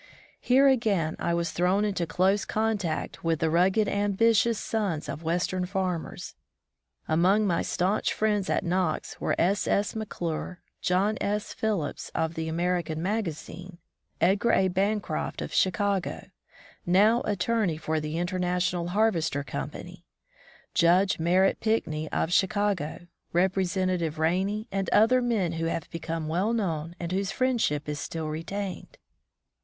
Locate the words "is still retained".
27.87-28.97